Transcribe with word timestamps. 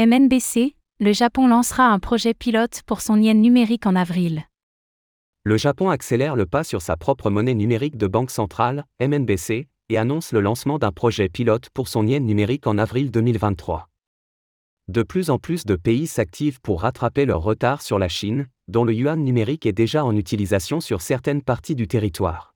MNBC, 0.00 0.76
le 1.00 1.12
Japon 1.12 1.48
lancera 1.48 1.88
un 1.88 1.98
projet 1.98 2.32
pilote 2.32 2.82
pour 2.86 3.00
son 3.00 3.20
yen 3.20 3.40
numérique 3.40 3.84
en 3.84 3.96
avril. 3.96 4.44
Le 5.42 5.56
Japon 5.56 5.90
accélère 5.90 6.36
le 6.36 6.46
pas 6.46 6.62
sur 6.62 6.82
sa 6.82 6.96
propre 6.96 7.30
monnaie 7.30 7.54
numérique 7.54 7.96
de 7.96 8.06
banque 8.06 8.30
centrale, 8.30 8.84
MNBC, 9.00 9.66
et 9.88 9.98
annonce 9.98 10.30
le 10.30 10.38
lancement 10.40 10.78
d'un 10.78 10.92
projet 10.92 11.28
pilote 11.28 11.70
pour 11.74 11.88
son 11.88 12.06
yen 12.06 12.24
numérique 12.24 12.68
en 12.68 12.78
avril 12.78 13.10
2023. 13.10 13.88
De 14.86 15.02
plus 15.02 15.30
en 15.30 15.38
plus 15.38 15.66
de 15.66 15.74
pays 15.74 16.06
s'activent 16.06 16.60
pour 16.60 16.82
rattraper 16.82 17.26
leur 17.26 17.42
retard 17.42 17.82
sur 17.82 17.98
la 17.98 18.08
Chine, 18.08 18.46
dont 18.68 18.84
le 18.84 18.94
yuan 18.94 19.18
numérique 19.18 19.66
est 19.66 19.72
déjà 19.72 20.04
en 20.04 20.14
utilisation 20.14 20.80
sur 20.80 21.02
certaines 21.02 21.42
parties 21.42 21.74
du 21.74 21.88
territoire. 21.88 22.54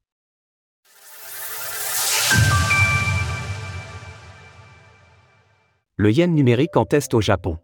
Le 6.02 6.10
yen 6.10 6.34
numérique 6.34 6.76
en 6.76 6.84
test 6.84 7.14
au 7.14 7.20
Japon. 7.20 7.58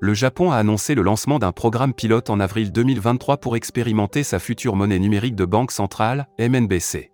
Le 0.00 0.12
Japon 0.12 0.50
a 0.50 0.56
annoncé 0.56 0.94
le 0.94 1.00
lancement 1.00 1.38
d'un 1.38 1.50
programme 1.50 1.94
pilote 1.94 2.28
en 2.28 2.40
avril 2.40 2.72
2023 2.72 3.38
pour 3.38 3.56
expérimenter 3.56 4.22
sa 4.22 4.38
future 4.38 4.76
monnaie 4.76 4.98
numérique 4.98 5.34
de 5.34 5.46
banque 5.46 5.72
centrale, 5.72 6.28
MNBC. 6.38 7.10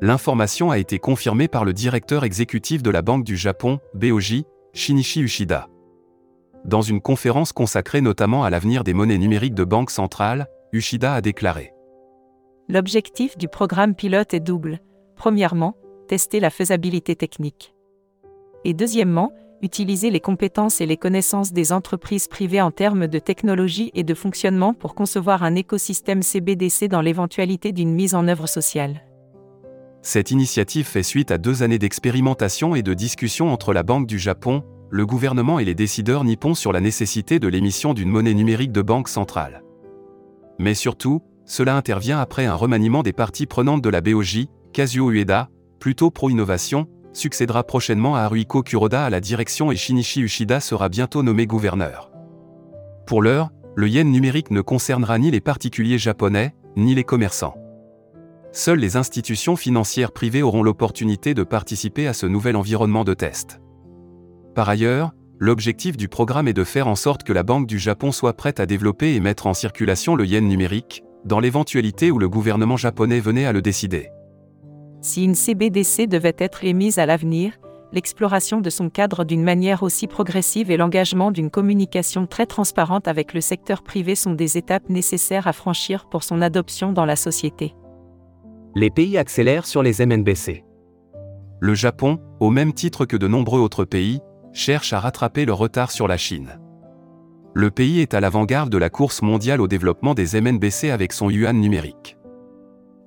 L'information 0.00 0.70
a 0.70 0.78
été 0.78 1.00
confirmée 1.00 1.48
par 1.48 1.64
le 1.64 1.72
directeur 1.72 2.22
exécutif 2.22 2.84
de 2.84 2.90
la 2.90 3.02
Banque 3.02 3.24
du 3.24 3.36
Japon, 3.36 3.80
BOJ, 3.94 4.44
Shinichi 4.74 5.22
Ushida. 5.22 5.66
Dans 6.64 6.82
une 6.82 7.00
conférence 7.00 7.52
consacrée 7.52 8.00
notamment 8.00 8.44
à 8.44 8.50
l'avenir 8.50 8.84
des 8.84 8.94
monnaies 8.94 9.18
numériques 9.18 9.54
de 9.54 9.64
banque 9.64 9.90
centrale, 9.90 10.46
Ushida 10.72 11.14
a 11.14 11.20
déclaré 11.20 11.72
L'objectif 12.68 13.36
du 13.36 13.48
programme 13.48 13.96
pilote 13.96 14.34
est 14.34 14.38
double. 14.38 14.78
Premièrement, 15.16 15.76
tester 16.06 16.38
la 16.38 16.50
faisabilité 16.50 17.16
technique. 17.16 17.74
Et 18.64 18.74
deuxièmement, 18.74 19.32
utiliser 19.62 20.10
les 20.10 20.20
compétences 20.20 20.80
et 20.80 20.86
les 20.86 20.96
connaissances 20.96 21.52
des 21.52 21.72
entreprises 21.72 22.26
privées 22.26 22.60
en 22.60 22.70
termes 22.70 23.06
de 23.06 23.18
technologie 23.18 23.90
et 23.94 24.02
de 24.02 24.14
fonctionnement 24.14 24.74
pour 24.74 24.94
concevoir 24.94 25.44
un 25.44 25.54
écosystème 25.54 26.22
CBDC 26.22 26.88
dans 26.88 27.00
l'éventualité 27.00 27.72
d'une 27.72 27.94
mise 27.94 28.14
en 28.14 28.26
œuvre 28.28 28.48
sociale. 28.48 29.02
Cette 30.02 30.32
initiative 30.32 30.86
fait 30.86 31.04
suite 31.04 31.30
à 31.30 31.38
deux 31.38 31.62
années 31.62 31.78
d'expérimentation 31.78 32.74
et 32.74 32.82
de 32.82 32.92
discussion 32.92 33.52
entre 33.52 33.72
la 33.72 33.84
Banque 33.84 34.08
du 34.08 34.18
Japon, 34.18 34.64
le 34.90 35.06
gouvernement 35.06 35.60
et 35.60 35.64
les 35.64 35.76
décideurs 35.76 36.24
nippons 36.24 36.54
sur 36.54 36.72
la 36.72 36.80
nécessité 36.80 37.38
de 37.38 37.46
l'émission 37.46 37.94
d'une 37.94 38.10
monnaie 38.10 38.34
numérique 38.34 38.72
de 38.72 38.82
banque 38.82 39.08
centrale. 39.08 39.62
Mais 40.58 40.74
surtout, 40.74 41.22
cela 41.46 41.76
intervient 41.76 42.20
après 42.20 42.46
un 42.46 42.54
remaniement 42.54 43.04
des 43.04 43.12
parties 43.12 43.46
prenantes 43.46 43.82
de 43.82 43.88
la 43.88 44.00
BOJ, 44.00 44.46
Kazuo 44.72 45.12
Ueda, 45.12 45.48
plutôt 45.78 46.10
pro-innovation, 46.10 46.88
succédera 47.12 47.64
prochainement 47.64 48.16
à 48.16 48.20
Haruhiko 48.20 48.62
Kuroda 48.62 49.04
à 49.04 49.10
la 49.10 49.20
direction 49.20 49.70
et 49.72 49.76
Shinichi 49.76 50.22
Ushida 50.22 50.60
sera 50.60 50.88
bientôt 50.88 51.22
nommé 51.22 51.46
gouverneur. 51.46 52.10
Pour 53.06 53.22
l'heure, 53.22 53.50
le 53.74 53.88
yen 53.88 54.10
numérique 54.10 54.50
ne 54.50 54.60
concernera 54.60 55.18
ni 55.18 55.30
les 55.30 55.40
particuliers 55.40 55.98
japonais, 55.98 56.54
ni 56.76 56.94
les 56.94 57.04
commerçants. 57.04 57.56
Seules 58.52 58.80
les 58.80 58.96
institutions 58.96 59.56
financières 59.56 60.12
privées 60.12 60.42
auront 60.42 60.62
l'opportunité 60.62 61.32
de 61.32 61.42
participer 61.42 62.06
à 62.06 62.12
ce 62.12 62.26
nouvel 62.26 62.54
environnement 62.54 63.04
de 63.04 63.14
test. 63.14 63.60
Par 64.54 64.68
ailleurs, 64.68 65.12
l'objectif 65.38 65.96
du 65.96 66.08
programme 66.08 66.48
est 66.48 66.52
de 66.52 66.64
faire 66.64 66.86
en 66.86 66.94
sorte 66.94 67.22
que 67.22 67.32
la 67.32 67.42
Banque 67.42 67.66
du 67.66 67.78
Japon 67.78 68.12
soit 68.12 68.34
prête 68.34 68.60
à 68.60 68.66
développer 68.66 69.14
et 69.14 69.20
mettre 69.20 69.46
en 69.46 69.54
circulation 69.54 70.14
le 70.14 70.26
yen 70.26 70.46
numérique, 70.46 71.02
dans 71.24 71.40
l'éventualité 71.40 72.10
où 72.10 72.18
le 72.18 72.28
gouvernement 72.28 72.76
japonais 72.76 73.20
venait 73.20 73.46
à 73.46 73.52
le 73.52 73.62
décider. 73.62 74.10
Si 75.02 75.24
une 75.24 75.34
CBDC 75.34 76.06
devait 76.06 76.36
être 76.38 76.64
émise 76.64 76.98
à 76.98 77.04
l'avenir, 77.04 77.58
l'exploration 77.92 78.62
de 78.62 78.70
son 78.70 78.88
cadre 78.88 79.24
d'une 79.24 79.42
manière 79.42 79.82
aussi 79.82 80.06
progressive 80.06 80.70
et 80.70 80.78
l'engagement 80.78 81.30
d'une 81.30 81.50
communication 81.50 82.26
très 82.26 82.46
transparente 82.46 83.06
avec 83.06 83.34
le 83.34 83.42
secteur 83.42 83.82
privé 83.82 84.14
sont 84.14 84.32
des 84.32 84.56
étapes 84.56 84.88
nécessaires 84.88 85.46
à 85.46 85.52
franchir 85.52 86.06
pour 86.08 86.22
son 86.24 86.40
adoption 86.40 86.92
dans 86.92 87.04
la 87.04 87.16
société 87.16 87.74
les 88.74 88.90
pays 88.90 89.18
accélèrent 89.18 89.66
sur 89.66 89.82
les 89.82 90.04
MNBC. 90.04 90.64
Le 91.60 91.74
Japon, 91.74 92.18
au 92.40 92.50
même 92.50 92.72
titre 92.72 93.04
que 93.04 93.16
de 93.16 93.28
nombreux 93.28 93.60
autres 93.60 93.84
pays, 93.84 94.20
cherche 94.52 94.92
à 94.92 95.00
rattraper 95.00 95.44
le 95.44 95.52
retard 95.52 95.90
sur 95.90 96.08
la 96.08 96.16
Chine. 96.16 96.58
Le 97.54 97.70
pays 97.70 98.00
est 98.00 98.14
à 98.14 98.20
l'avant-garde 98.20 98.70
de 98.70 98.78
la 98.78 98.90
course 98.90 99.22
mondiale 99.22 99.60
au 99.60 99.68
développement 99.68 100.14
des 100.14 100.40
MNBC 100.40 100.90
avec 100.90 101.12
son 101.12 101.28
yuan 101.30 101.58
numérique. 101.60 102.16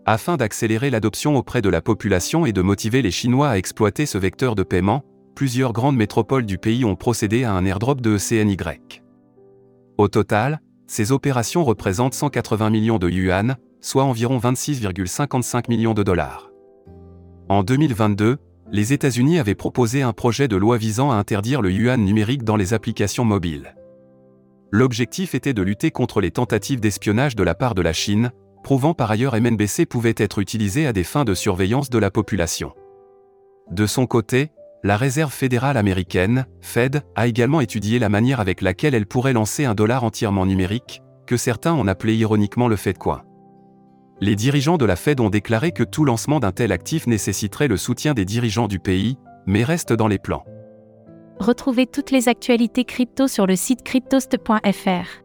Afin 0.07 0.37
d'accélérer 0.37 0.91
l'adoption 0.91 1.35
auprès 1.35 1.63
de 1.63 1.69
la 1.69 1.81
population 1.81 2.45
et 2.45 2.53
de 2.53 2.61
motiver 2.61 3.01
les 3.01 3.09
Chinois 3.09 3.49
à 3.49 3.57
exploiter 3.57 4.05
ce 4.05 4.19
vecteur 4.19 4.53
de 4.53 4.61
paiement, 4.61 5.03
plusieurs 5.33 5.73
grandes 5.73 5.97
métropoles 5.97 6.45
du 6.45 6.59
pays 6.59 6.85
ont 6.85 6.95
procédé 6.95 7.43
à 7.43 7.53
un 7.53 7.65
airdrop 7.65 8.01
de 8.01 8.17
CNY. 8.17 8.57
Au 9.97 10.07
total, 10.07 10.61
ces 10.85 11.11
opérations 11.11 11.63
représentent 11.63 12.13
180 12.13 12.69
millions 12.69 12.99
de 12.99 13.09
yuan, 13.09 13.57
soit 13.81 14.03
environ 14.03 14.37
26,55 14.37 15.69
millions 15.69 15.95
de 15.95 16.03
dollars. 16.03 16.51
En 17.49 17.63
2022, 17.63 18.37
les 18.71 18.93
États-Unis 18.93 19.39
avaient 19.39 19.55
proposé 19.55 20.03
un 20.03 20.13
projet 20.13 20.47
de 20.47 20.55
loi 20.55 20.77
visant 20.77 21.11
à 21.11 21.15
interdire 21.15 21.63
le 21.63 21.71
yuan 21.71 22.03
numérique 22.03 22.43
dans 22.43 22.57
les 22.57 22.75
applications 22.75 23.25
mobiles. 23.25 23.75
L'objectif 24.71 25.33
était 25.33 25.53
de 25.53 25.63
lutter 25.63 25.89
contre 25.89 26.21
les 26.21 26.31
tentatives 26.31 26.79
d'espionnage 26.79 27.35
de 27.35 27.43
la 27.43 27.55
part 27.55 27.73
de 27.73 27.81
la 27.81 27.93
Chine, 27.93 28.31
prouvant 28.65 28.95
par 28.95 29.11
ailleurs 29.11 29.39
MNBC 29.39 29.85
pouvait 29.85 30.15
être 30.17 30.39
utilisé 30.39 30.87
à 30.87 30.91
des 30.91 31.03
fins 31.03 31.23
de 31.23 31.35
surveillance 31.35 31.91
de 31.91 31.99
la 31.99 32.09
population. 32.09 32.73
De 33.69 33.85
son 33.85 34.07
côté, 34.07 34.49
la 34.81 34.97
Réserve 34.97 35.31
fédérale 35.31 35.77
américaine, 35.77 36.47
Fed, 36.61 37.03
a 37.15 37.27
également 37.27 37.61
étudié 37.61 37.99
la 37.99 38.09
manière 38.09 38.39
avec 38.39 38.61
laquelle 38.61 38.95
elle 38.95 39.05
pourrait 39.05 39.33
lancer 39.33 39.65
un 39.65 39.75
dollar 39.75 40.03
entièrement 40.03 40.47
numérique, 40.47 41.03
que 41.27 41.37
certains 41.37 41.75
ont 41.75 41.85
appelé 41.85 42.15
ironiquement 42.15 42.67
le 42.67 42.75
Fed 42.75 42.97
Coin. 42.97 43.21
Les 44.19 44.35
dirigeants 44.35 44.77
de 44.77 44.85
la 44.85 44.95
Fed 44.95 45.19
ont 45.19 45.29
déclaré 45.29 45.71
que 45.71 45.83
tout 45.83 46.03
lancement 46.03 46.39
d'un 46.39 46.51
tel 46.51 46.71
actif 46.71 47.05
nécessiterait 47.05 47.67
le 47.67 47.77
soutien 47.77 48.15
des 48.15 48.25
dirigeants 48.25 48.67
du 48.67 48.79
pays, 48.79 49.19
mais 49.45 49.63
reste 49.63 49.93
dans 49.93 50.07
les 50.07 50.17
plans. 50.17 50.43
Retrouvez 51.37 51.85
toutes 51.85 52.09
les 52.09 52.29
actualités 52.29 52.83
crypto 52.83 53.27
sur 53.27 53.45
le 53.45 53.55
site 53.55 53.83
cryptost.fr. 53.83 55.21